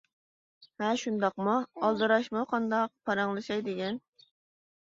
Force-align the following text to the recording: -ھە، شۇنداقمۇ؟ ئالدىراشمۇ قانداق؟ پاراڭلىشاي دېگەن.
-ھە، 0.67 0.87
شۇنداقمۇ؟ 1.01 1.53
ئالدىراشمۇ 1.83 2.47
قانداق؟ 2.55 2.91
پاراڭلىشاي 3.11 3.65
دېگەن. 3.71 4.05